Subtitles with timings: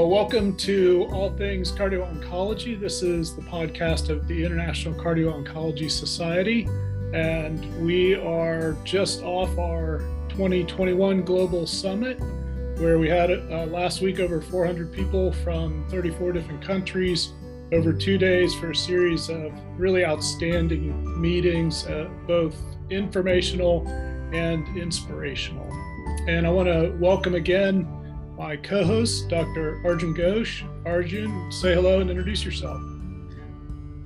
[0.00, 2.80] Well, welcome to All Things Cardio Oncology.
[2.80, 6.66] This is the podcast of the International Cardio Oncology Society,
[7.12, 9.98] and we are just off our
[10.30, 12.18] 2021 Global Summit,
[12.78, 17.34] where we had uh, last week over 400 people from 34 different countries
[17.70, 22.56] over two days for a series of really outstanding meetings, uh, both
[22.88, 23.86] informational
[24.32, 25.70] and inspirational.
[26.26, 27.99] And I want to welcome again
[28.40, 29.82] my co host, Dr.
[29.84, 30.64] Arjun Ghosh.
[30.86, 32.80] Arjun, say hello and introduce yourself.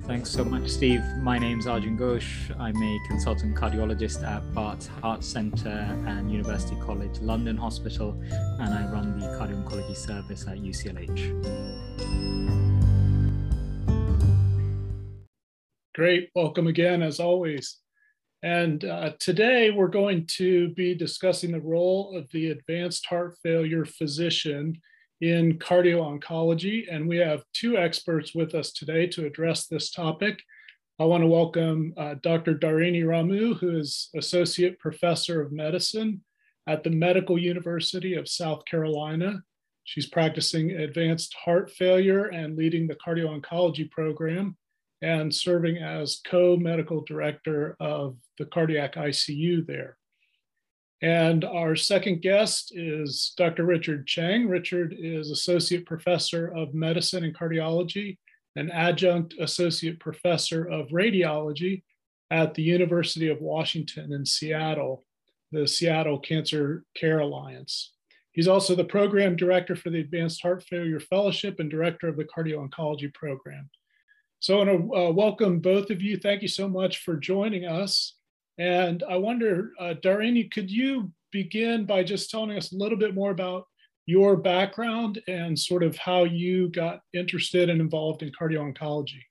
[0.01, 1.01] Thanks so much, Steve.
[1.21, 2.53] My name is Arjun Ghosh.
[2.59, 8.11] I'm a consultant cardiologist at Barts Heart Centre and University College London Hospital,
[8.59, 11.21] and I run the cardio oncology service at UCLH.
[15.95, 16.29] Great.
[16.35, 17.77] Welcome again, as always.
[18.45, 23.85] And uh, today we're going to be discussing the role of the advanced heart failure
[23.85, 24.79] physician
[25.19, 26.85] in cardio oncology.
[26.87, 30.39] And we have two experts with us today to address this topic.
[30.99, 32.53] I want to welcome uh, Dr.
[32.53, 36.21] Dharini Ramu, who is Associate Professor of Medicine
[36.67, 39.41] at the Medical University of South Carolina.
[39.85, 44.55] She's practicing advanced heart failure and leading the cardio oncology program
[45.05, 49.97] and serving as co-medical director of the cardiac ICU there.
[51.03, 53.65] And our second guest is Dr.
[53.65, 54.47] Richard Cheng.
[54.47, 58.17] Richard is Associate Professor of Medicine and Cardiology
[58.55, 61.83] and Adjunct Associate Professor of Radiology
[62.31, 65.03] at the University of Washington in Seattle,
[65.51, 67.93] the Seattle Cancer Care Alliance.
[68.31, 72.25] He's also the Program Director for the Advanced Heart Failure Fellowship and Director of the
[72.25, 73.69] Cardio Oncology Program.
[74.45, 76.17] So I want to uh, welcome both of you.
[76.17, 78.13] Thank you so much for joining us.
[78.59, 83.15] And I wonder, uh, Dharini, could you begin by just telling us a little bit
[83.15, 83.65] more about
[84.05, 89.23] your background and sort of how you got interested and involved in cardio oncology?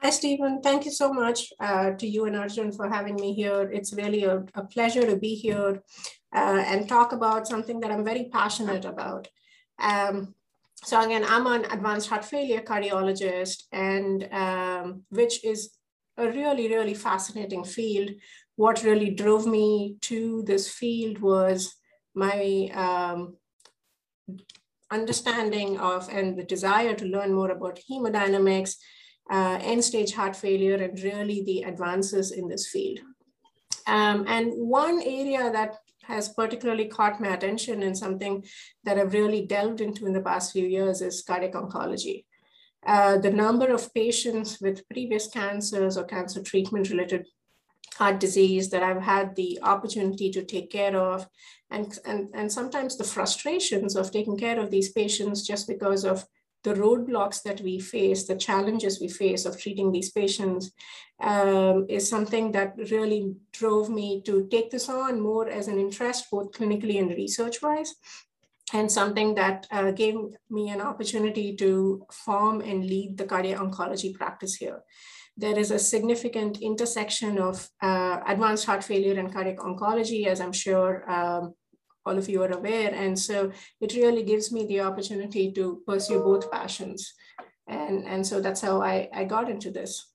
[0.00, 0.62] Hi, Stephen.
[0.62, 3.68] Thank you so much uh, to you and Arjun for having me here.
[3.72, 5.82] It's really a, a pleasure to be here
[6.32, 9.26] uh, and talk about something that I'm very passionate about.
[9.80, 10.36] Um,
[10.84, 15.70] so again, I'm an advanced heart failure cardiologist, and um, which is
[16.16, 18.10] a really, really fascinating field.
[18.56, 21.74] What really drove me to this field was
[22.14, 23.36] my um,
[24.90, 28.76] understanding of and the desire to learn more about hemodynamics,
[29.30, 32.98] uh, end stage heart failure, and really the advances in this field.
[33.86, 38.44] Um, and one area that has particularly caught my attention and something
[38.84, 42.24] that I've really delved into in the past few years is cardiac oncology.
[42.84, 47.26] Uh, the number of patients with previous cancers or cancer treatment related
[47.96, 51.28] heart disease that I've had the opportunity to take care of,
[51.70, 56.24] and, and, and sometimes the frustrations of taking care of these patients just because of
[56.64, 60.72] the roadblocks that we face, the challenges we face of treating these patients
[61.20, 66.26] um, is something that really drove me to take this on more as an interest,
[66.30, 67.94] both clinically and research wise,
[68.72, 70.14] and something that uh, gave
[70.50, 74.82] me an opportunity to form and lead the cardiac oncology practice here.
[75.36, 80.52] There is a significant intersection of uh, advanced heart failure and cardiac oncology, as I'm
[80.52, 81.54] sure um,
[82.04, 82.92] all of you are aware.
[82.94, 87.14] And so it really gives me the opportunity to pursue both passions.
[87.66, 90.08] And, and so that's how I, I got into this.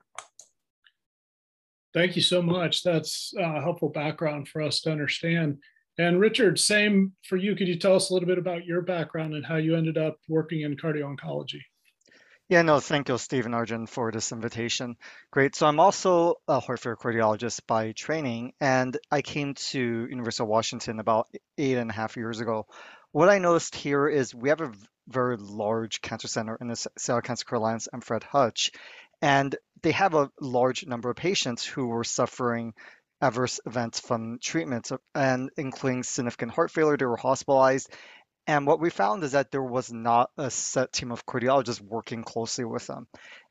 [1.94, 2.84] Thank you so much.
[2.84, 5.58] That's a helpful background for us to understand.
[5.98, 7.56] And Richard, same for you.
[7.56, 10.18] Could you tell us a little bit about your background and how you ended up
[10.28, 11.62] working in cardio oncology?
[12.50, 14.96] Yeah, no, thank you, Stephen Arjun, for this invitation.
[15.32, 15.54] Great.
[15.54, 20.48] So I'm also a heart failure cardiologist by training, and I came to University of
[20.48, 21.28] Washington about
[21.58, 22.66] eight and a half years ago.
[23.12, 24.72] What I noticed here is we have a
[25.10, 28.72] very large cancer center in the Seattle Cancer Care Alliance and Fred Hutch,
[29.22, 32.74] and they have a large number of patients who were suffering
[33.20, 36.96] adverse events from treatments, and including significant heart failure.
[36.96, 37.92] They were hospitalized,
[38.48, 42.24] and what we found is that there was not a set team of cardiologists working
[42.24, 43.08] closely with them.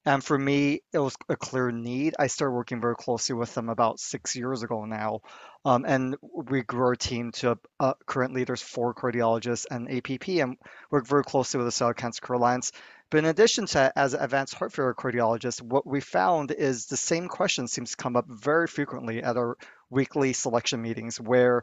[0.07, 2.15] And for me, it was a clear need.
[2.19, 5.21] I started working very closely with them about six years ago now.
[5.67, 10.57] Um, and we grew our team to uh, currently there's four cardiologists and APP and
[10.91, 12.73] work very closely with the Seattle Cancer Care Alliance.
[13.11, 17.29] But in addition to as advanced heart failure cardiologists, what we found is the same
[17.29, 19.59] question seems to come up very frequently at our
[19.91, 21.63] weekly selection meetings where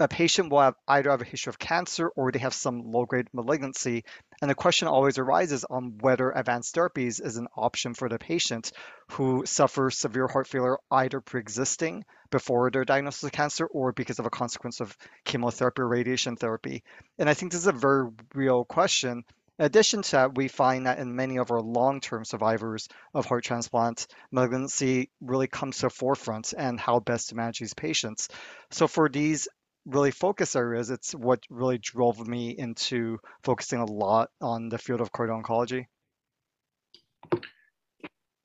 [0.00, 3.28] a patient will have either have a history of cancer or they have some low-grade
[3.32, 4.04] malignancy.
[4.40, 8.72] And the question always arises on whether advanced therapies is an option for the patient
[9.12, 14.26] who suffers severe heart failure either pre-existing before their diagnosis of cancer or because of
[14.26, 16.82] a consequence of chemotherapy or radiation therapy.
[17.18, 19.24] And I think this is a very real question.
[19.58, 23.44] In addition to that, we find that in many of our long-term survivors of heart
[23.44, 28.30] transplant, malignancy really comes to the forefront and how best to manage these patients.
[28.70, 29.48] So for these
[29.90, 35.00] really focus areas, it's what really drove me into focusing a lot on the field
[35.00, 35.86] of cardio oncology.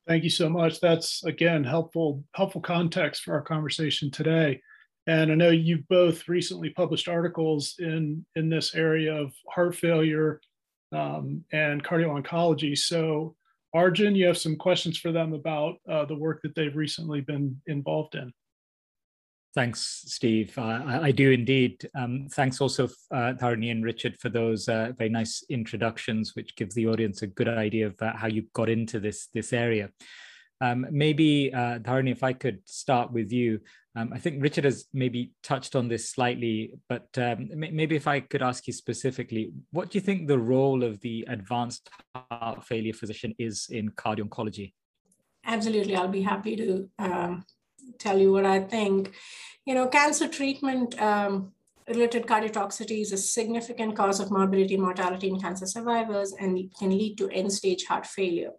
[0.06, 0.80] Thank you so much.
[0.80, 4.60] That's again helpful helpful context for our conversation today.
[5.08, 10.40] And I know you both recently published articles in in this area of heart failure
[10.92, 12.78] um, and cardio oncology.
[12.78, 13.34] So,
[13.74, 17.60] Arjun, you have some questions for them about uh, the work that they've recently been
[17.66, 18.32] involved in.
[19.56, 20.52] Thanks, Steve.
[20.58, 21.88] Uh, I, I, do indeed.
[21.94, 26.74] Um, thanks also, uh, Dharini and Richard, for those uh, very nice introductions, which gives
[26.74, 29.88] the audience a good idea of uh, how you got into this, this area.
[30.60, 33.60] Um, maybe, uh, if I could start with you.
[33.96, 38.20] Um, I think Richard has maybe touched on this slightly, but um, maybe if I
[38.20, 42.92] could ask you specifically, what do you think the role of the advanced heart failure
[42.92, 44.74] physician is in cardio oncology?
[45.46, 47.44] Absolutely, I'll be happy to um,
[47.98, 49.12] tell you what I think.
[49.64, 51.52] You know, cancer treatment um,
[51.88, 57.16] related cardiotoxicity is a significant cause of morbidity, mortality in cancer survivors, and can lead
[57.18, 58.52] to end stage heart failure.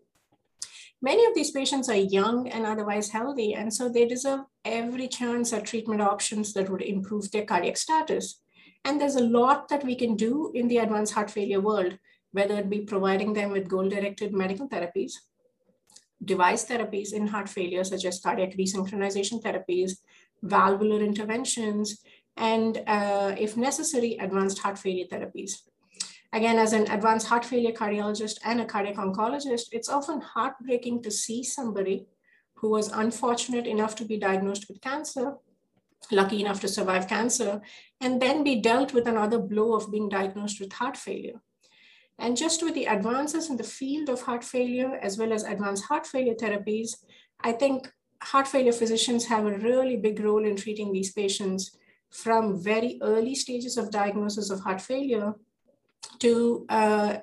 [1.01, 5.53] Many of these patients are young and otherwise healthy, and so they deserve every chance
[5.53, 8.41] at treatment options that would improve their cardiac status.
[8.83, 12.00] And there's a lot that we can do in the advanced heart failure world,
[12.31, 15.13] whether it be providing them with goal-directed medical therapies,
[16.23, 19.97] device therapies in heart failure, such as cardiac resynchronization therapies,
[20.41, 22.01] valvular interventions,
[22.35, 25.61] and uh, if necessary, advanced heart failure therapies.
[26.33, 31.11] Again, as an advanced heart failure cardiologist and a cardiac oncologist, it's often heartbreaking to
[31.11, 32.05] see somebody
[32.55, 35.35] who was unfortunate enough to be diagnosed with cancer,
[36.11, 37.61] lucky enough to survive cancer,
[38.01, 41.41] and then be dealt with another blow of being diagnosed with heart failure.
[42.19, 45.85] And just with the advances in the field of heart failure, as well as advanced
[45.85, 46.95] heart failure therapies,
[47.41, 47.91] I think
[48.21, 51.77] heart failure physicians have a really big role in treating these patients
[52.09, 55.35] from very early stages of diagnosis of heart failure
[56.19, 57.17] to uh,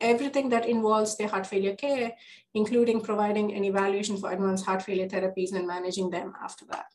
[0.00, 2.12] everything that involves their heart failure care,
[2.54, 6.86] including providing an evaluation for advanced heart failure therapies and managing them after that.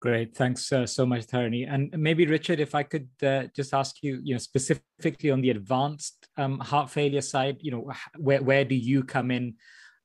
[0.00, 1.70] Great, thanks uh, so much, Dharini.
[1.70, 5.50] And maybe Richard, if I could uh, just ask you, you know, specifically on the
[5.50, 9.56] advanced um, heart failure side, you know, where where do you come in,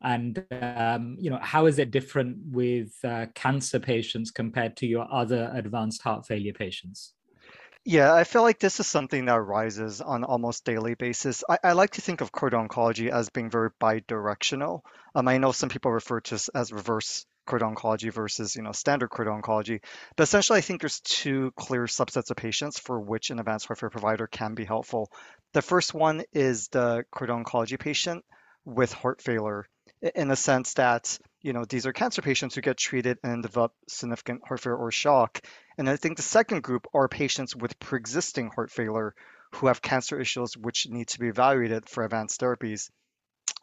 [0.02, 5.08] and um, you know, how is it different with uh, cancer patients compared to your
[5.10, 7.14] other advanced heart failure patients?
[7.86, 11.44] Yeah, I feel like this is something that arises on almost daily basis.
[11.48, 14.82] I, I like to think of cardio oncology as being very bidirectional.
[15.14, 18.72] Um, I know some people refer to this as reverse cardio oncology versus you know
[18.72, 19.82] standard cardio oncology,
[20.16, 23.80] but essentially I think there's two clear subsets of patients for which an advanced heart
[23.80, 25.12] failure provider can be helpful.
[25.54, 28.26] The first one is the cardio oncology patient
[28.66, 29.66] with heart failure,
[30.16, 33.74] in the sense that you know these are cancer patients who get treated and develop
[33.88, 35.42] significant heart failure or shock
[35.78, 39.14] and I think the second group are patients with pre-existing heart failure
[39.56, 42.90] who have cancer issues which need to be evaluated for advanced therapies.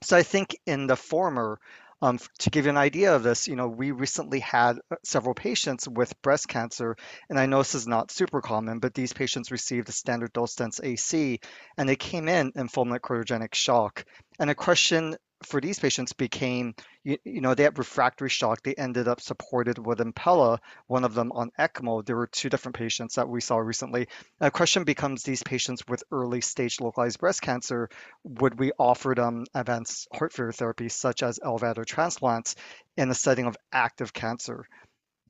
[0.03, 1.59] So I think in the former,
[2.03, 5.35] um, to give you an idea of this, you know, we recently had uh, several
[5.35, 6.97] patients with breast cancer,
[7.31, 10.57] and I know this is not super common, but these patients received a standard dose
[10.57, 11.39] dense AC,
[11.79, 14.05] and they came in in fulminant cardiogenic shock.
[14.41, 18.63] And a question for these patients became, you, you, know, they had refractory shock.
[18.63, 22.05] They ended up supported with Impella, one of them on ECMO.
[22.05, 24.09] There were two different patients that we saw recently.
[24.39, 27.89] The question becomes these patients with early stage localized breast cancer,
[28.25, 32.55] would we offer them advanced heart failure therapy such as LVAD or transplants
[32.97, 34.67] in the setting of active cancer?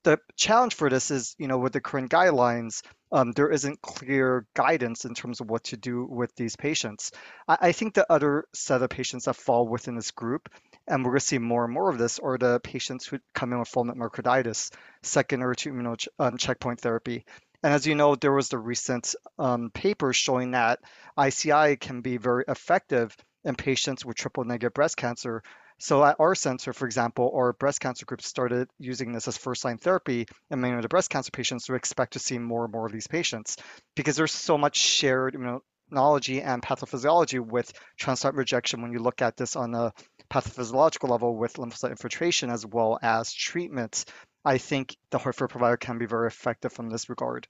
[0.05, 4.47] the challenge for this is, you know, with the current guidelines, um, there isn't clear
[4.55, 7.13] guidance in terms of what to do with these patients.
[7.47, 10.49] I, I, think the other set of patients that fall within this group,
[10.89, 13.53] and we're going to see more and more of this, are the patients who come
[13.53, 17.25] in with fulminant myocarditis, secondary to immuno um, checkpoint therapy.
[17.63, 20.81] And as you know, there was the recent um, paper showing that
[21.21, 23.15] ICI can be very effective
[23.45, 25.43] in patients with triple negative breast cancer
[25.83, 29.79] so at our center, for example, our breast cancer group started using this as first-line
[29.79, 31.69] therapy in many of the breast cancer patients.
[31.69, 33.57] We expect to see more and more of these patients
[33.97, 39.37] because there's so much shared immunology and pathophysiology with transplant rejection when you look at
[39.37, 39.93] this on a
[40.31, 44.05] pathophysiological level with lymphocyte infiltration as well as treatment.
[44.45, 47.49] I think the heart failure provider can be very effective from this regard.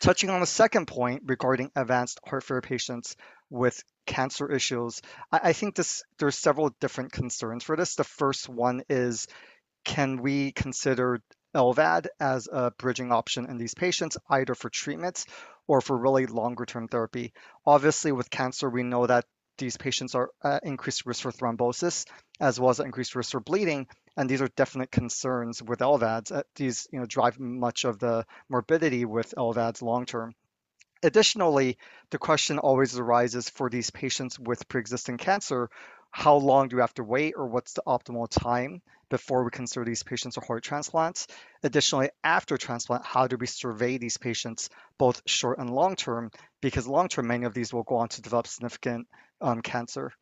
[0.00, 3.16] Touching on the second point regarding advanced heart failure patients
[3.50, 5.00] with cancer issues,
[5.32, 7.94] I, I think this there's several different concerns for this.
[7.94, 9.26] The first one is
[9.84, 11.20] can we consider
[11.54, 15.24] LVAD as a bridging option in these patients, either for treatments
[15.66, 17.32] or for really longer term therapy.
[17.66, 19.24] Obviously, with cancer, we know that
[19.56, 22.06] these patients are at increased risk for thrombosis
[22.40, 23.88] as well as increased risk for bleeding.
[24.16, 26.32] And these are definite concerns with LVADs.
[26.32, 30.34] Uh, these you know, drive much of the morbidity with LVADs long term.
[31.02, 31.78] Additionally,
[32.10, 35.70] the question always arises for these patients with pre-existing cancer,
[36.10, 39.84] how long do we have to wait or what's the optimal time before we consider
[39.84, 41.26] these patients for heart transplants?
[41.62, 46.30] Additionally, after transplant, how do we survey these patients both short and long term?
[46.60, 49.06] Because long term, many of these will go on to develop significant
[49.40, 50.12] um, cancer.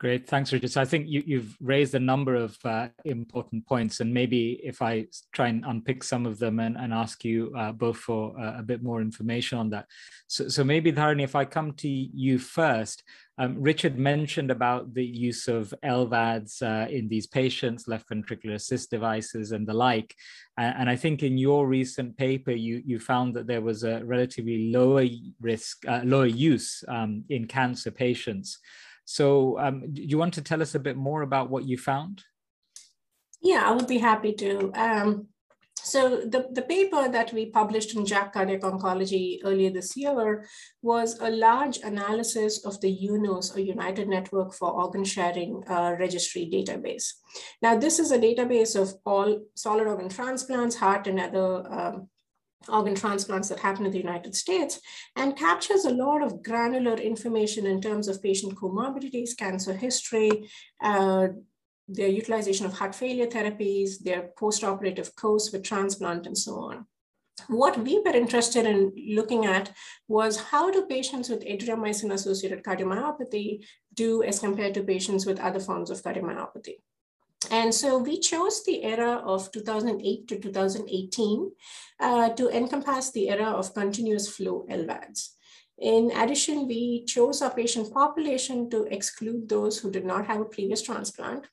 [0.00, 0.70] Great, thanks, Richard.
[0.70, 4.80] So I think you, have raised a number of uh, important points, and maybe if
[4.80, 8.60] I try and unpick some of them and, and ask you uh, both for uh,
[8.60, 9.86] a bit more information on that.
[10.28, 13.02] So, so maybe Dharini, if I come to you first,
[13.38, 18.92] um, Richard mentioned about the use of LVADs uh, in these patients, left ventricular assist
[18.92, 20.14] devices, and the like.
[20.56, 24.70] and I think in your recent paper, you you found that there was a relatively
[24.70, 25.06] lower
[25.40, 28.60] risk, uh, lower use um, in cancer patients.
[29.10, 32.22] So, um, do you want to tell us a bit more about what you found?
[33.40, 34.70] Yeah, I would be happy to.
[34.74, 35.28] Um,
[35.82, 40.44] so the, the paper that we published in JACC Cardiac Oncology earlier this year
[40.82, 46.50] was a large analysis of the UNOS, or United Network for Organ Sharing uh, Registry
[46.52, 47.06] database.
[47.62, 52.08] Now, this is a database of all solid organ transplants, heart and other um,
[52.68, 54.80] organ transplants that happen in the United States
[55.16, 60.30] and captures a lot of granular information in terms of patient comorbidities, cancer history,
[60.82, 61.28] uh,
[61.88, 66.86] their utilization of heart failure therapies, their post-operative course with transplant and so on.
[67.46, 69.72] What we were interested in looking at
[70.08, 75.90] was how do patients with Adriamycin-associated cardiomyopathy do as compared to patients with other forms
[75.90, 76.74] of cardiomyopathy.
[77.50, 81.52] And so we chose the era of 2008 to 2018
[82.00, 85.30] uh, to encompass the era of continuous flow LVADs.
[85.78, 90.44] In addition, we chose our patient population to exclude those who did not have a
[90.44, 91.46] previous transplant,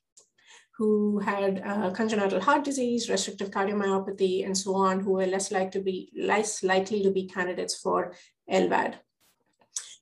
[0.78, 5.70] who had uh, congenital heart disease, restrictive cardiomyopathy, and so on, who were less, likely
[5.70, 8.16] to be, less likely to be candidates for
[8.52, 8.96] LVAD.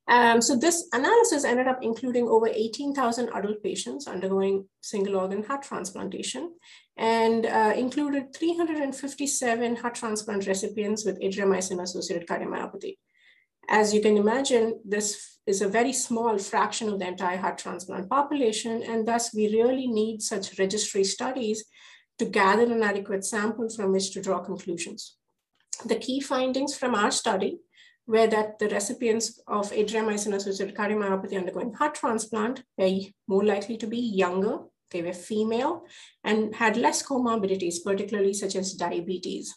[0.08, 5.64] Um, so this analysis ended up including over 18,000 adult patients undergoing single organ heart
[5.64, 6.54] transplantation
[6.98, 12.98] and uh, included 357 heart transplant recipients with Adriamycin-associated cardiomyopathy.
[13.70, 18.10] As you can imagine, this is a very small fraction of the entire heart transplant
[18.10, 21.64] population, and thus we really need such registry studies
[22.20, 25.16] to gather an adequate sample from which to draw conclusions.
[25.86, 27.60] The key findings from our study
[28.06, 33.98] were that the recipients of Adriamycin-associated cardiomyopathy undergoing heart transplant were more likely to be
[33.98, 34.60] younger,
[34.92, 35.86] they were female,
[36.24, 39.56] and had less comorbidities, particularly such as diabetes.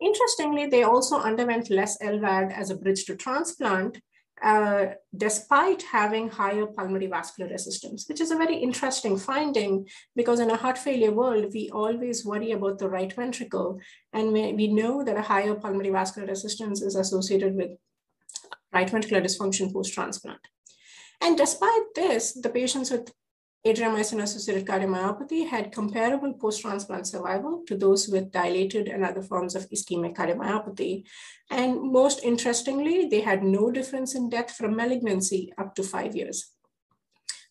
[0.00, 4.00] Interestingly, they also underwent less LVAD as a bridge to transplant,
[4.42, 4.86] uh,
[5.16, 9.86] despite having higher pulmonary vascular resistance, which is a very interesting finding
[10.16, 13.78] because in a heart failure world, we always worry about the right ventricle.
[14.12, 17.70] And we, we know that a higher pulmonary vascular resistance is associated with
[18.72, 20.40] right ventricular dysfunction post-transplant.
[21.20, 23.12] And despite this, the patients with
[23.66, 30.14] Adriamycin-associated cardiomyopathy had comparable post-transplant survival to those with dilated and other forms of ischemic
[30.14, 31.04] cardiomyopathy.
[31.50, 36.50] And most interestingly, they had no difference in death from malignancy up to five years.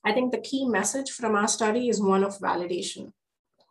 [0.05, 3.13] I think the key message from our study is one of validation,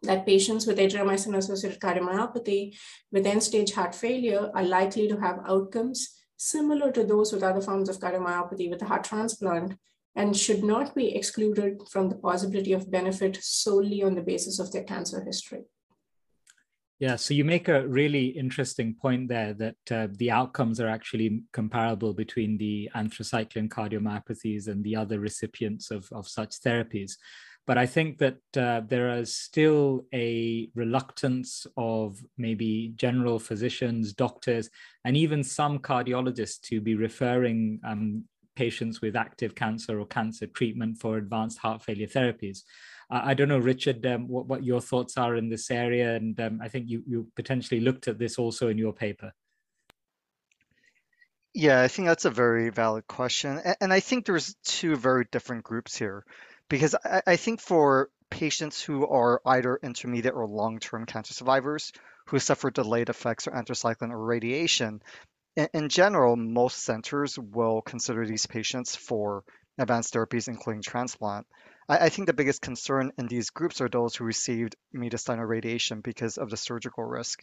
[0.03, 2.77] that patients with Adriamycin-associated cardiomyopathy
[3.13, 7.89] with end-stage heart failure are likely to have outcomes similar to those with other forms
[7.89, 9.75] of cardiomyopathy with a heart transplant,
[10.15, 14.71] and should not be excluded from the possibility of benefit solely on the basis of
[14.73, 15.63] their cancer history.
[17.03, 21.43] Yeah, so you make a really interesting point there that uh, the outcomes are actually
[21.53, 27.15] comparable between the anthracycline cardiomyopathies and the other recipients of, of such therapies.
[27.67, 34.71] But I think that uh, there is still a reluctance of maybe general physicians, doctors,
[35.05, 38.25] and even some cardiologists to be referring um,
[38.55, 42.63] patients with active cancer or cancer treatment for advanced heart failure therapies.
[43.11, 46.15] I don't know, Richard, um, what, what your thoughts are in this area.
[46.15, 49.33] And um, I think you, you potentially looked at this also in your paper.
[51.53, 53.61] Yeah, I think that's a very valid question.
[53.81, 56.25] And I think there's two very different groups here
[56.71, 61.93] because I think for patients who are either intermediate or long-term cancer survivors
[62.29, 65.03] who suffer delayed effects or anthracycline or radiation,
[65.57, 69.45] in, general, most centers will consider these patients for
[69.79, 71.47] advanced therapies, including transplant.
[71.89, 76.01] I, I think the biggest concern in these groups are those who received mediastinal radiation
[76.01, 77.43] because of the surgical risk.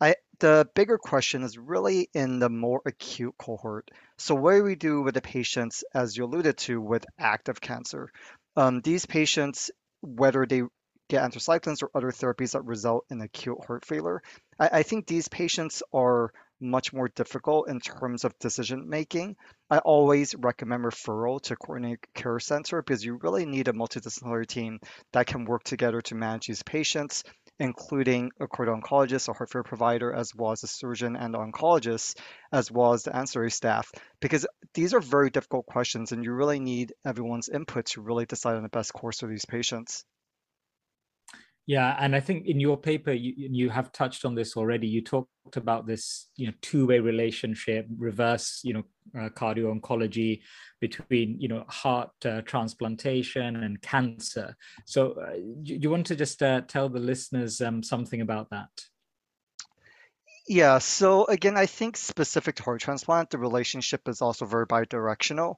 [0.00, 3.90] I, the bigger question is really in the more acute cohort.
[4.16, 8.10] So what do we do with the patients, as you alluded to, with active cancer?
[8.56, 10.62] Um, these patients, whether they
[11.08, 14.22] get anthracyclines or other therapies that result in acute heart failure,
[14.58, 19.36] I, I think these patients are much more difficult in terms of decision making.
[19.70, 24.80] I always recommend referral to coordinated care center because you really need a multidisciplinary team
[25.12, 27.24] that can work together to manage these patients,
[27.58, 32.18] including a cardio oncologist, a heart failure provider, as well as a surgeon and oncologist,
[32.52, 36.60] as well as the ancillary staff, because these are very difficult questions and you really
[36.60, 40.04] need everyone's input to really decide on the best course for these patients.
[41.68, 44.86] Yeah, and I think in your paper you you have touched on this already.
[44.86, 48.84] You talked about this, you know, two-way relationship, reverse, you know,
[49.14, 50.40] uh, cardio oncology
[50.80, 54.56] between, you know, heart uh, transplantation and cancer.
[54.86, 58.70] So, uh, do you want to just uh, tell the listeners um, something about that?
[60.48, 65.56] Yeah, so again, I think specific to heart transplant, the relationship is also very bidirectional.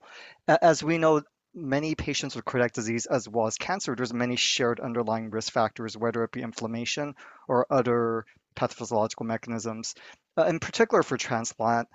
[0.49, 1.23] As we know,
[1.55, 5.97] many patients with cardiac disease as well as cancer, there's many shared underlying risk factors,
[5.97, 7.15] whether it be inflammation
[7.49, 8.25] or other
[8.57, 9.95] pathophysiological mechanisms.
[10.37, 11.89] Uh, in particular for transplant,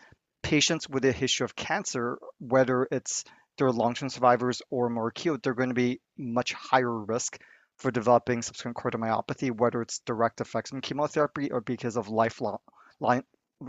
[0.43, 3.23] patients with a history of cancer, whether it's
[3.57, 7.39] they're long-term survivors or more acute, they're going to be much higher risk
[7.77, 12.59] for developing subsequent cardiomyopathy, whether it's direct effects from chemotherapy or because of lifelong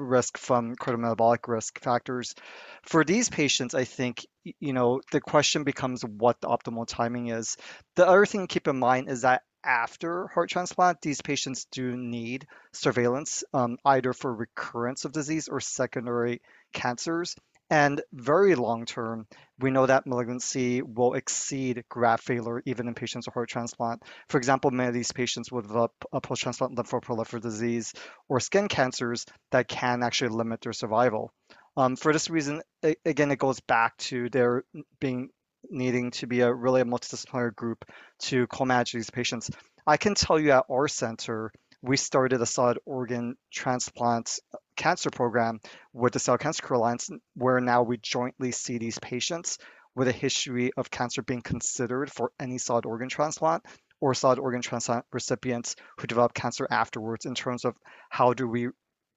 [0.00, 2.34] risk from cardiometabolic risk factors.
[2.82, 7.56] For these patients, I think, you know, the question becomes what the optimal timing is.
[7.96, 11.96] The other thing to keep in mind is that after heart transplant, these patients do
[11.96, 16.40] need surveillance, um, either for recurrence of disease or secondary
[16.72, 17.34] cancers.
[17.68, 19.26] And very long term,
[19.58, 24.02] we know that malignancy will exceed graft failure even in patients with heart transplant.
[24.28, 27.92] For example, many of these patients will develop a post-transplant lymphoproliferative disease
[28.28, 31.32] or skin cancers that can actually limit their survival.
[31.76, 32.62] Um, for this reason,
[33.04, 34.62] again, it goes back to there
[35.00, 35.30] being
[35.68, 37.84] needing to be a really a multidisciplinary group
[38.20, 39.50] to co-manage these patients.
[39.84, 44.38] I can tell you at our center, we started a solid organ transplant
[44.76, 45.60] cancer program
[45.92, 49.58] with the Cell Cancer Alliance, where now we jointly see these patients
[49.94, 53.64] with a history of cancer being considered for any solid organ transplant
[54.00, 57.74] or solid organ transplant recipients who develop cancer afterwards in terms of
[58.10, 58.68] how do we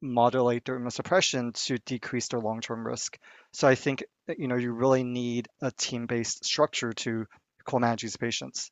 [0.02, 3.17] modulate their immunosuppression to decrease their long-term risk.
[3.52, 4.04] So I think
[4.38, 7.26] you know you really need a team-based structure to
[7.65, 8.72] co-manage these patients.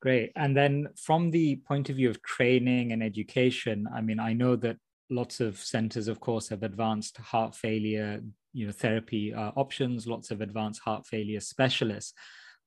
[0.00, 0.32] Great.
[0.34, 4.56] And then from the point of view of training and education, I mean, I know
[4.56, 4.78] that
[5.10, 8.20] lots of centers, of course, have advanced heart failure,
[8.54, 12.14] you know, therapy uh, options, lots of advanced heart failure specialists.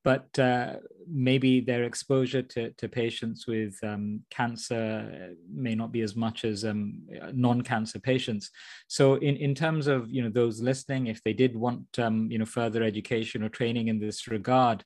[0.04, 0.74] But uh,
[1.10, 6.64] maybe their exposure to, to patients with um, cancer may not be as much as
[6.64, 7.00] um,
[7.32, 8.50] non-cancer patients.
[8.86, 12.38] So, in, in terms of you know those listening, if they did want um, you
[12.38, 14.84] know further education or training in this regard,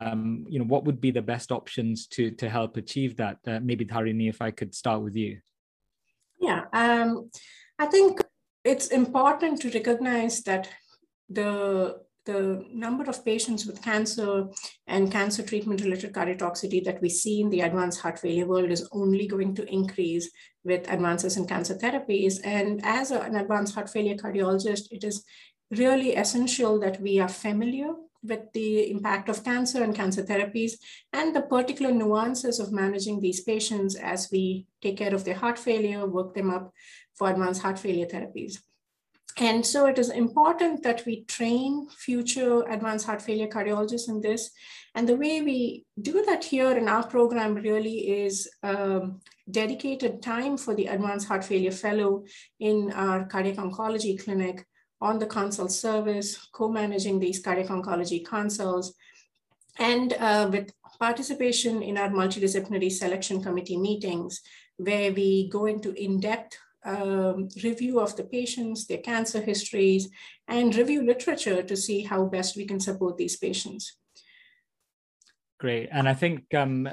[0.00, 3.38] um, you know, what would be the best options to to help achieve that?
[3.46, 5.40] Uh, maybe Dharini, if I could start with you.
[6.40, 7.30] Yeah, um,
[7.78, 8.20] I think
[8.64, 10.68] it's important to recognize that
[11.28, 14.46] the the number of patients with cancer
[14.86, 18.88] and cancer treatment related cardiotoxicity that we see in the advanced heart failure world is
[18.92, 20.30] only going to increase
[20.64, 22.38] with advances in cancer therapies.
[22.44, 25.24] And as an advanced heart failure cardiologist, it is
[25.72, 30.72] really essential that we are familiar with the impact of cancer and cancer therapies
[31.12, 35.58] and the particular nuances of managing these patients as we take care of their heart
[35.58, 36.72] failure, work them up
[37.14, 38.58] for advanced heart failure therapies.
[39.38, 44.50] And so it is important that we train future advanced heart failure cardiologists in this.
[44.94, 50.58] And the way we do that here in our program really is um, dedicated time
[50.58, 52.24] for the advanced heart failure fellow
[52.60, 54.66] in our cardiac oncology clinic
[55.02, 58.94] on the consult service, co-managing these cardiac oncology consults,
[59.78, 64.40] and uh, with participation in our multidisciplinary selection committee meetings,
[64.76, 70.08] where we go into in-depth um, review of the patients, their cancer histories,
[70.46, 73.96] and review literature to see how best we can support these patients.
[75.58, 75.88] Great.
[75.92, 76.88] And I think um,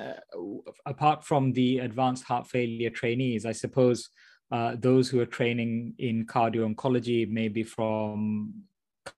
[0.86, 4.10] apart from the advanced heart failure trainees, I suppose
[4.51, 8.53] uh, those who are training in cardio oncology, maybe from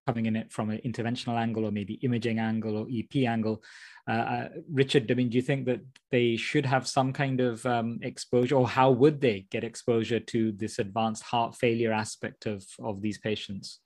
[0.06, 3.63] coming in it from an interventional angle or maybe imaging angle or EP angle.
[4.08, 7.65] Uh, uh, Richard, I mean, do you think that they should have some kind of
[7.65, 12.65] um, exposure, or how would they get exposure to this advanced heart failure aspect of
[12.80, 13.80] of these patients?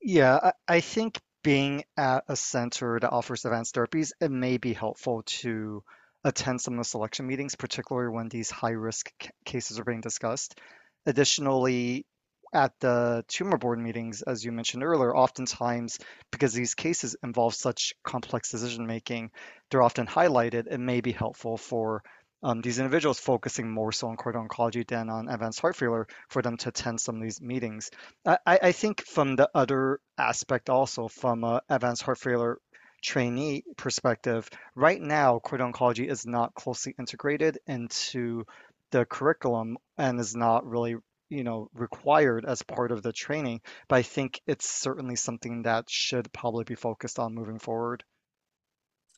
[0.00, 4.72] Yeah, I, I think being at a center that offers advanced therapies, it may be
[4.72, 5.82] helpful to
[6.24, 9.10] attend some of the selection meetings, particularly when these high risk
[9.44, 10.58] cases are being discussed.
[11.06, 12.06] Additionally,
[12.54, 15.98] at the tumor board meetings, as you mentioned earlier, oftentimes
[16.30, 19.30] because these cases involve such complex decision making,
[19.70, 20.66] they're often highlighted.
[20.70, 22.02] It may be helpful for
[22.42, 26.42] um, these individuals focusing more so on cardio oncology than on advanced heart failure for
[26.42, 27.90] them to attend some of these meetings.
[28.26, 32.58] I, I think from the other aspect also, from a advanced heart failure
[33.02, 38.44] trainee perspective, right now, cardio oncology is not closely integrated into
[38.90, 40.96] the curriculum and is not really
[41.28, 45.88] you know required as part of the training but i think it's certainly something that
[45.88, 48.04] should probably be focused on moving forward.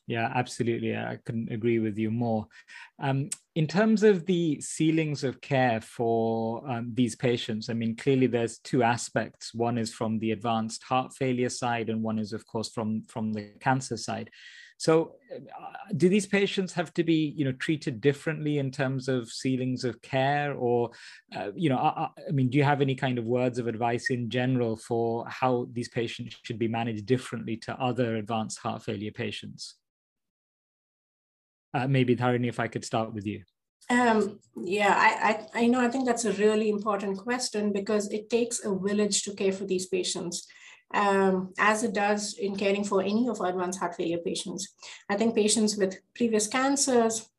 [0.07, 2.47] Yeah absolutely i couldn't agree with you more.
[2.99, 8.27] Um, in terms of the ceilings of care for um, these patients i mean clearly
[8.27, 9.53] there's two aspects.
[9.53, 13.33] One is from the advanced heart failure side and one is of course from from
[13.33, 14.29] the cancer side.
[14.77, 19.31] So, uh, do these patients have to be, you know, treated differently in terms of
[19.31, 20.91] ceilings of care, or,
[21.33, 24.09] uh, you know, I, I, mean, do you have any kind of words of advice
[24.09, 29.11] in general for how these patients should be managed differently to other advanced heart failure
[29.11, 29.75] patients?
[31.75, 33.41] Uh, maybe Dharini, if I could start with you.
[33.89, 35.81] Um, yeah, I, I, I know.
[35.81, 39.65] I think that's a really important question because it takes a village to care for
[39.65, 40.47] these patients
[40.93, 44.73] um, as it does in caring for any of our advanced heart failure patients.
[45.09, 47.29] I think patients with previous cancers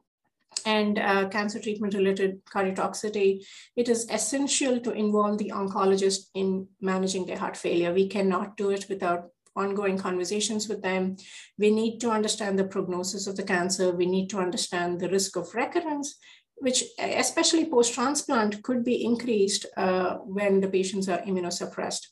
[0.67, 3.43] and uh, cancer treatment related cardiotoxicity,
[3.75, 7.95] it is essential to involve the oncologist in managing their heart failure.
[7.95, 11.17] We cannot do it without ongoing conversations with them.
[11.59, 13.93] We need to understand the prognosis of the cancer.
[13.93, 16.17] We need to understand the risk of recurrence,
[16.57, 22.07] which especially post-transplant could be increased uh, when the patients are immunosuppressed.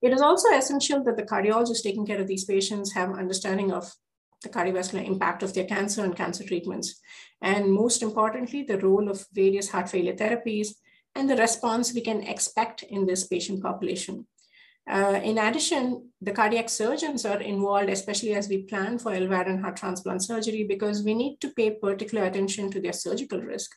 [0.00, 3.92] It is also essential that the cardiologists taking care of these patients have understanding of
[4.42, 7.00] the cardiovascular impact of their cancer and cancer treatments.
[7.42, 10.68] And most importantly, the role of various heart failure therapies
[11.14, 14.26] and the response we can expect in this patient population.
[14.88, 19.60] Uh, in addition, the cardiac surgeons are involved, especially as we plan for LVAD and
[19.60, 23.70] heart transplant surgery, because we need to pay particular attention to their surgical risk.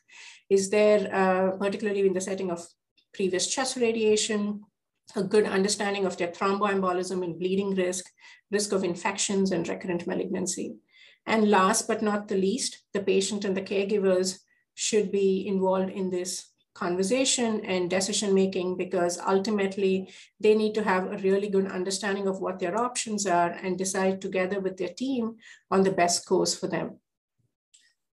[0.48, 2.66] Is there, uh, particularly in the setting of
[3.12, 4.62] previous chest radiation,
[5.14, 8.06] a good understanding of their thromboembolism and bleeding risk,
[8.50, 10.76] risk of infections and recurrent malignancy.
[11.26, 14.38] And last but not the least, the patient and the caregivers
[14.74, 21.12] should be involved in this conversation and decision making because ultimately they need to have
[21.12, 25.36] a really good understanding of what their options are and decide together with their team
[25.70, 26.98] on the best course for them.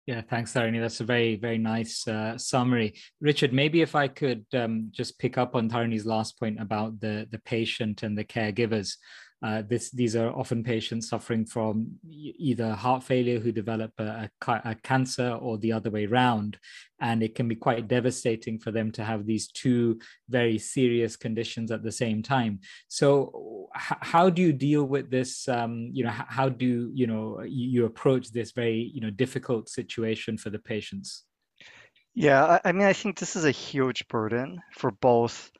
[0.07, 0.81] Yeah, thanks, Dharini.
[0.81, 2.95] That's a very, very nice uh, summary.
[3.21, 7.29] Richard, maybe if I could um, just pick up on Dharini's last point about the,
[7.31, 8.97] the patient and the caregivers.
[9.41, 14.61] Uh, this, these are often patients suffering from either heart failure who develop a, a,
[14.65, 16.59] a, cancer or the other way around.
[17.01, 21.71] And it can be quite devastating for them to have these two very serious conditions
[21.71, 22.59] at the same time.
[22.89, 25.47] So, how do you deal with this?
[25.47, 30.37] Um, you know, how do you know you, approach this very you know difficult situation
[30.37, 31.25] for the patients?
[32.15, 35.53] Yeah, I mean, I think this is a huge burden for both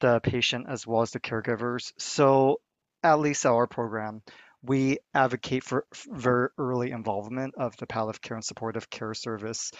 [0.00, 1.92] the patient as well as the caregivers.
[1.98, 2.60] So
[3.06, 4.22] at least our program,
[4.62, 9.70] we advocate for very early involvement of the palliative care and supportive care service.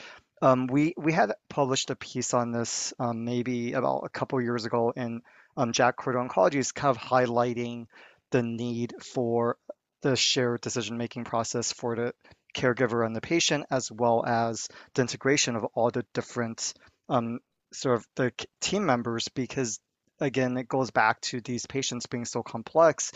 [0.43, 4.65] Um, we we had published a piece on this um, maybe about a couple years
[4.65, 5.23] ago in
[5.57, 7.87] um, JACC Cardio Oncology is kind of highlighting
[8.31, 9.57] the need for
[10.03, 12.13] the shared decision making process for the
[12.55, 16.75] caregiver and the patient, as well as the integration of all the different
[17.09, 17.41] um,
[17.73, 19.81] sort of the team members, because
[20.21, 23.13] again, it goes back to these patients being so complex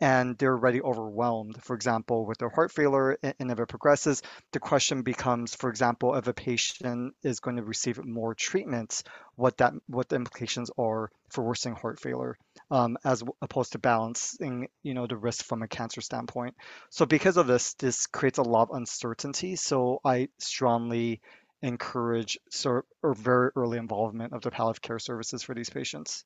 [0.00, 1.62] and they're already overwhelmed.
[1.62, 6.14] For example, with their heart failure, and if it progresses, the question becomes, for example,
[6.16, 9.04] if a patient is going to receive more treatments,
[9.36, 12.36] what that what the implications are for worsening heart failure,
[12.70, 16.54] um, as opposed to balancing, you know, the risk from a cancer standpoint.
[16.90, 19.56] So because of this, this creates a lot of uncertainty.
[19.56, 21.20] So I strongly
[21.62, 26.24] encourage sort or very early involvement of the palliative care services for these patients.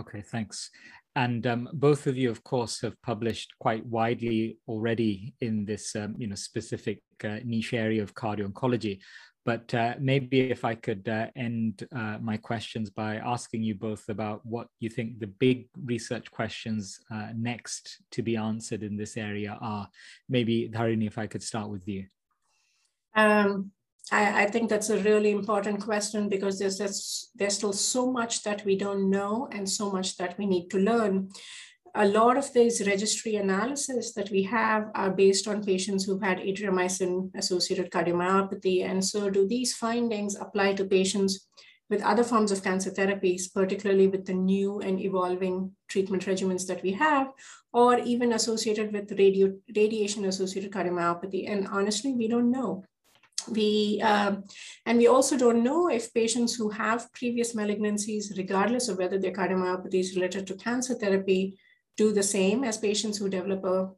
[0.00, 0.70] Okay, thanks.
[1.14, 6.14] And um, both of you, of course, have published quite widely already in this, um,
[6.16, 9.00] you know, specific uh, niche area of cardio oncology.
[9.44, 14.08] But uh, maybe if I could uh, end uh, my questions by asking you both
[14.08, 19.16] about what you think the big research questions uh, next to be answered in this
[19.16, 19.88] area are.
[20.28, 22.06] Maybe, Dharini, if I could start with you.
[23.14, 23.72] Um,
[24.10, 28.42] I, I, think that's a really important question because there's, there's, there's still so much
[28.42, 31.30] that we don't know and so much that we need to learn
[31.94, 36.38] a lot of these registry analysis that we have are based on patients who've had
[36.38, 38.88] adriamycin associated cardiomyopathy.
[38.88, 41.48] And so do these findings apply to patients
[41.90, 46.82] with other forms of cancer therapies, particularly with the new and evolving treatment regimens that
[46.82, 47.30] we have,
[47.74, 51.50] or even associated with radio, radiation associated cardiomyopathy?
[51.50, 52.84] And honestly, we don't know.
[53.48, 54.44] We um,
[54.86, 59.32] and we also don't know if patients who have previous malignancies, regardless of whether their
[59.32, 61.58] cardiomyopathy is related to cancer therapy,
[61.96, 63.90] do the same as patients who develop a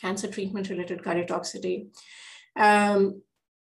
[0.00, 1.88] cancer treatment related cardiotoxicity.
[2.56, 3.22] Um,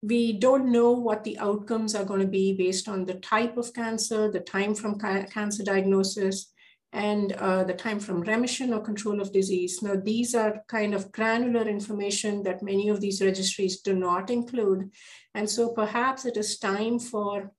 [0.02, 3.74] we don't know what the outcomes are going to be based on the type of
[3.74, 6.54] cancer, the time from ca cancer diagnosis,
[6.94, 9.82] and uh, the time from remission or control of disease.
[9.82, 14.92] Now, these are kind of granular information that many of these registries do not include.
[15.34, 17.52] And so perhaps it is time for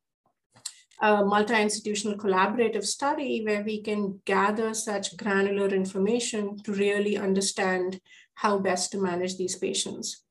[1.01, 8.01] a multi-institutional collaborative study where we can gather such granular information to really understand
[8.35, 10.25] how best to manage these patients.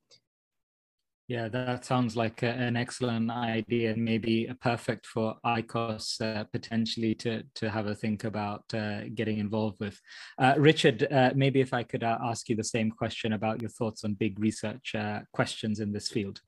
[1.28, 7.16] Yeah, that sounds like a, an excellent idea and maybe perfect for ICOS uh, potentially
[7.16, 10.00] to, to have a think about uh, getting involved with.
[10.40, 13.70] Uh, Richard, uh, maybe if I could uh, ask you the same question about your
[13.70, 16.40] thoughts on big research uh, questions in this field.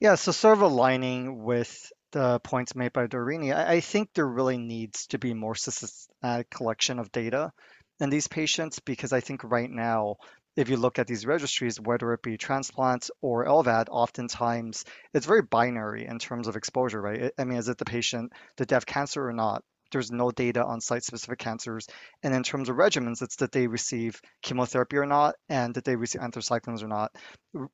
[0.00, 4.26] Yeah, so sort of aligning with the points made by Dharini, I, I think there
[4.26, 7.52] really needs to be more systematic collection of data
[8.00, 10.16] in these patients because I think right now,
[10.56, 14.84] if you look at these registries, whether it be transplants or LVAD, oftentimes
[15.14, 17.32] it's very binary in terms of exposure, right?
[17.38, 19.62] I mean, is it the patient, they have cancer or not?
[19.90, 21.86] there's no data on site-specific cancers.
[22.22, 25.96] And in terms of regimens, it's that they receive chemotherapy or not, and that they
[25.96, 27.12] receive anthracyclines or not.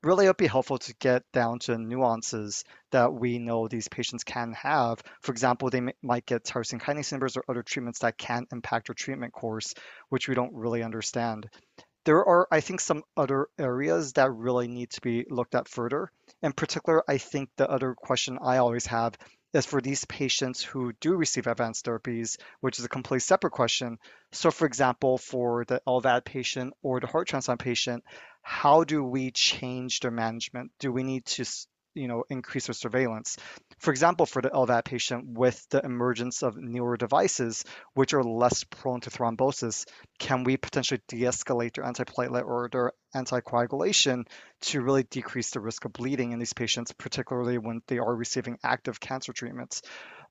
[0.01, 4.23] Really, it would be helpful to get down to nuances that we know these patients
[4.23, 5.01] can have.
[5.21, 8.95] For example, they might get tyrosine kinase inhibitors or other treatments that can impact their
[8.95, 9.73] treatment course,
[10.09, 11.49] which we don't really understand.
[12.07, 16.09] There are, I think, some other areas that really need to be looked at further.
[16.41, 19.17] In particular, I think the other question I always have
[19.53, 23.99] is for these patients who do receive advanced therapies, which is a completely separate question.
[24.31, 28.05] So, for example, for the LVAD patient or the heart transplant patient,
[28.41, 30.71] how do we change their management?
[30.79, 31.43] Do we need to
[31.97, 33.37] you know, increase their surveillance.
[33.79, 38.63] For example, for the LVAD patient with the emergence of newer devices, which are less
[38.63, 39.85] prone to thrombosis,
[40.19, 44.27] can we potentially de-escalate their antiplatelet or their anticoagulation
[44.61, 48.57] to really decrease the risk of bleeding in these patients, particularly when they are receiving
[48.63, 49.81] active cancer treatments?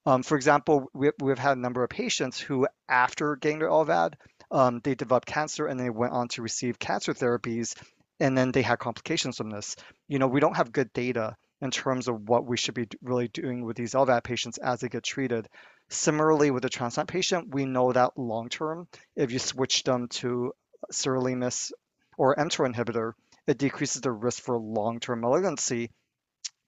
[0.06, 4.14] Um, for example, we, we've had a number of patients who, after getting their LVAD,
[4.52, 7.74] um, they developed cancer and they went on to receive cancer therapies
[8.20, 9.76] and then they had complications from this.
[10.08, 13.28] You know, we don't have good data in terms of what we should be really
[13.28, 15.48] doing with these LVAD patients as they get treated.
[15.88, 20.52] Similarly, with a transplant patient, we know that long term, if you switch them to
[20.92, 21.72] sirolimus
[22.18, 23.12] or mTOR inhibitor,
[23.46, 25.90] it decreases the risk for long-term malignancy.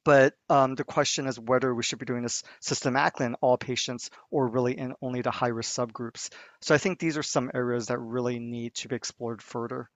[0.05, 4.11] But um, the question is whether we should be doing this systematically in all patients
[4.31, 6.31] or really in only the high-risk subgroups.
[6.61, 9.91] So I think these are some areas that really need to be explored further.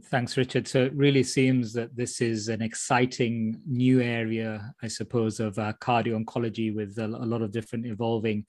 [0.00, 0.66] Thanks, Richard.
[0.66, 5.74] So it really seems that this is an exciting new area, I suppose, of uh,
[5.82, 8.46] cardio oncology with a, a, lot of different evolving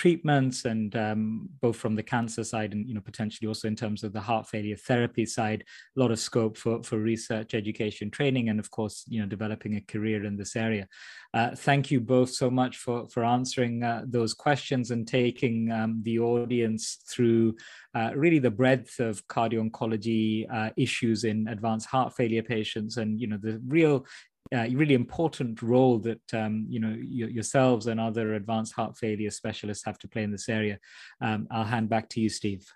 [0.00, 4.02] treatments and um, both from the cancer side and you know potentially also in terms
[4.02, 5.62] of the heart failure therapy side
[5.94, 9.76] a lot of scope for, for research education training and of course you know developing
[9.76, 10.88] a career in this area.
[11.34, 16.00] Uh, thank you both so much for for answering uh, those questions and taking um,
[16.02, 17.54] the audience through
[17.94, 23.20] uh, really the breadth of cardio oncology uh, issues in advanced heart failure patients and
[23.20, 24.06] you know the real
[24.54, 29.84] uh, really important role that um, you know yourselves and other advanced heart failure specialists
[29.84, 30.78] have to play in this area.
[31.20, 32.66] Um, I'll hand back to you, Steve.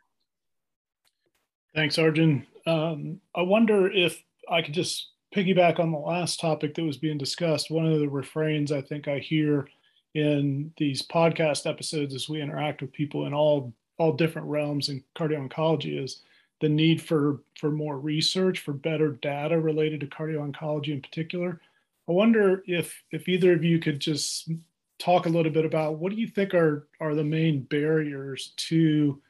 [1.75, 2.47] Thanks, Arjun.
[2.67, 7.19] Um, I wonder if I could just piggyback on the last topic that was being
[7.19, 7.71] discussed.
[7.71, 9.69] One of the refrains I think I hear
[10.15, 15.03] in these podcast episodes as we interact with people in all all different realms in
[15.17, 16.23] cardio oncology is
[16.65, 21.61] the need for for more research for better data related to cardio oncology in particular
[22.09, 24.51] i wonder if if either of you could just
[24.99, 29.21] talk a little bit about what do you think are are the main barriers to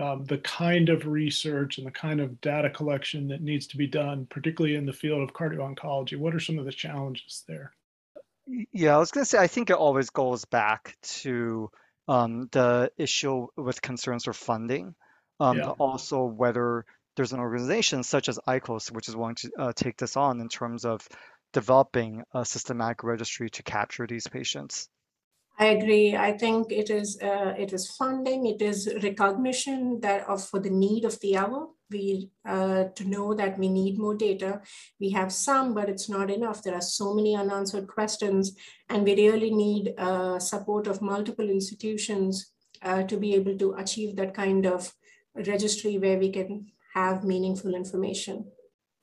[0.00, 3.88] um, the kind of research and the kind of data collection that needs to be
[3.88, 6.16] done, particularly in the field of cardio-oncology?
[6.16, 7.72] What are some of the challenges there?
[8.72, 11.70] Yeah, I was going to say, I think it always goes back to
[12.06, 14.94] um, the issue with concerns for funding,
[15.40, 15.70] um, Yeah.
[15.78, 16.84] also whether
[17.16, 20.48] there's an organization such as ICOS, which is willing to uh, take this on in
[20.48, 21.06] terms of
[21.52, 24.88] developing a systematic registry to capture these patients.
[25.58, 26.16] I agree.
[26.16, 28.46] I think it is uh, it is funding.
[28.46, 31.68] It is recognition that of for the need of the hour.
[31.90, 34.62] We uh, to know that we need more data.
[34.98, 36.62] We have some, but it's not enough.
[36.62, 38.56] There are so many unanswered questions,
[38.88, 44.16] and we really need uh, support of multiple institutions uh, to be able to achieve
[44.16, 44.94] that kind of
[45.44, 48.46] registry where we can have meaningful information.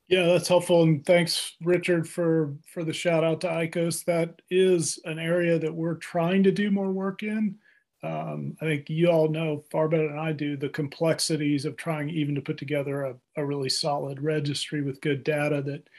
[0.07, 0.83] Yeah, that's helpful.
[0.83, 4.05] And thanks, Richard, for, for the shout out to ICOS.
[4.05, 7.55] That is an area that we're trying to do more work in.
[8.03, 12.09] Um, I think you all know far better than I do the complexities of trying
[12.09, 15.89] even to put together a, a really solid registry with good data that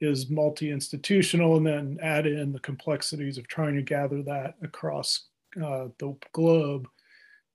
[0.00, 5.86] is multi-institutional and then add in the complexities of trying to gather that across uh,
[5.98, 6.86] the globe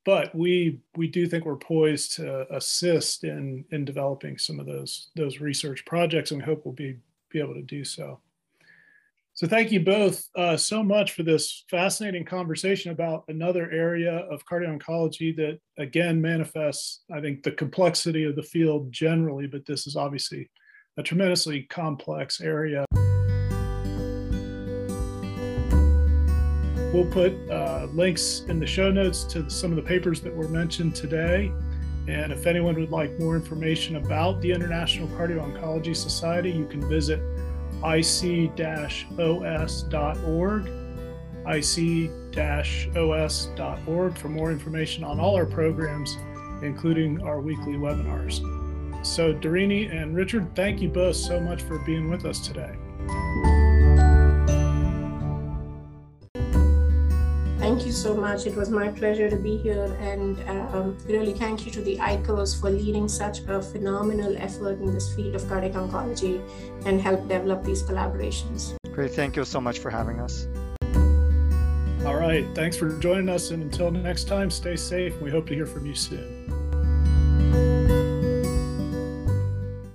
[0.05, 5.09] but we we do think we're poised to assist in in developing some of those
[5.15, 6.97] those research projects, and we hope we'll be
[7.29, 8.19] be able to do so.
[9.33, 14.45] So thank you both uh, so much for this fascinating conversation about another area of
[14.45, 19.95] cardio-oncology that again manifests, I think, the complexity of the field generally, but this is
[19.95, 20.49] obviously
[20.97, 22.85] a tremendously complex area.
[26.93, 30.35] We'll put uh, Uh, links in the show notes to some of the papers that
[30.35, 31.51] were mentioned today.
[32.07, 36.87] And if anyone would like more information about the International Cardio Oncology Society, you can
[36.87, 37.19] visit
[37.83, 38.29] ic-os.org,
[41.47, 42.17] ic-os.org
[44.17, 46.17] for more information on all our programs,
[46.61, 48.45] including our weekly webinars.
[49.03, 52.75] So Dharini and Richard, thank you both so much for being with us today.
[57.71, 58.47] Thank you so much.
[58.47, 59.85] It was my pleasure to be here.
[60.01, 60.37] And
[60.75, 65.15] um, really thank you to the ICOS for leading such a phenomenal effort in this
[65.15, 66.43] field of cardiac oncology
[66.85, 68.75] and help develop these collaborations.
[68.91, 69.13] Great.
[69.13, 70.49] Thank you so much for having us.
[72.05, 72.45] All right.
[72.53, 73.51] Thanks for joining us.
[73.51, 75.21] And until next time, stay safe.
[75.21, 76.40] We hope to hear from you soon.